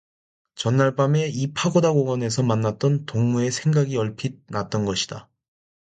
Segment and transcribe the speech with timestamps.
[0.55, 5.29] 전날 밤에 이 파고다공원에서 만났던 동무의 생각이 얼핏 났던 것이다.